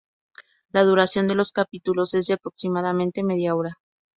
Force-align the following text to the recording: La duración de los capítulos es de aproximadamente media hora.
La 0.71 0.81
duración 0.83 1.27
de 1.27 1.35
los 1.35 1.51
capítulos 1.51 2.15
es 2.15 2.25
de 2.25 2.33
aproximadamente 2.33 3.21
media 3.23 3.53
hora. 3.53 3.77